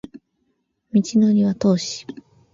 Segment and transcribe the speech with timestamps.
[0.91, 2.07] 道程は遠し